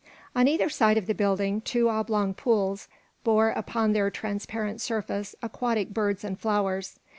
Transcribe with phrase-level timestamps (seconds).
[0.35, 2.87] On either side of the building two oblong pools
[3.23, 6.99] bore upon their transparent surface aquatic birds and flowers.